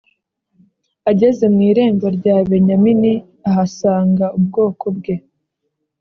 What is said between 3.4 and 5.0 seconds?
ahasanga ubwoko